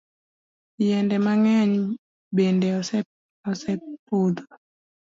Yiende 0.83 1.17
mang'eny 1.25 1.73
bende 2.35 2.67
osepodho. 3.49 4.43